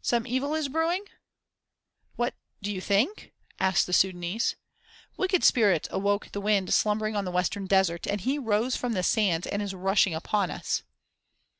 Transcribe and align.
"Some 0.00 0.28
evil 0.28 0.54
is 0.54 0.68
brewing?" 0.68 1.06
"What, 2.14 2.36
do 2.62 2.72
you 2.72 2.80
think?" 2.80 3.32
asked 3.58 3.86
the 3.88 3.92
Sudânese. 3.92 4.54
"Wicked 5.16 5.42
spirits 5.42 5.88
awoke 5.90 6.30
the 6.30 6.40
wind 6.40 6.72
slumbering 6.72 7.16
on 7.16 7.24
the 7.24 7.32
western 7.34 7.66
desert, 7.66 8.06
and 8.06 8.20
he 8.20 8.38
rose 8.38 8.76
from 8.76 8.92
the 8.92 9.02
sands 9.02 9.44
and 9.44 9.60
is 9.60 9.74
rushing 9.74 10.14
upon 10.14 10.52
us." 10.52 10.84